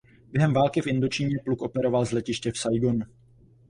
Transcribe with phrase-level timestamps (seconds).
[0.31, 3.05] Během války v Indočíně pluk operoval z letiště v Saigonu.